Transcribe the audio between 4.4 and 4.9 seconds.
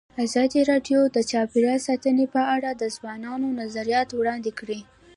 کړي.